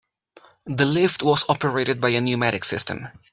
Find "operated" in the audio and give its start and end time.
1.47-2.01